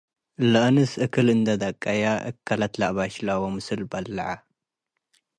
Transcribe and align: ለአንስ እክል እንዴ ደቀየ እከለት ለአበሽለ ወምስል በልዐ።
ለአንስ 0.51 0.91
እክል 1.05 1.27
እንዴ 1.35 1.47
ደቀየ 1.61 2.03
እከለት 2.29 2.73
ለአበሽለ 2.79 3.27
ወምስል 3.43 3.81
በልዐ። 3.91 4.19